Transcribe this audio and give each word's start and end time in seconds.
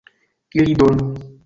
ili 0.59 0.73
donu. 0.81 1.07